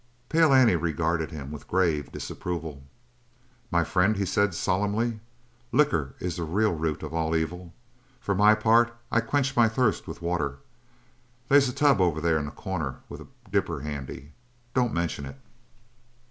[0.29, 2.81] Pale Annie regarded him with grave disapproval.
[3.69, 5.19] "My friend," he said solemnly,
[5.71, 7.71] "liquor is the real root of all evil.
[8.19, 10.57] For my part, I quench my thirst with water.
[11.49, 14.31] They's a tub over there in the corner with a dipper handy.
[14.73, 15.37] Don't mention it."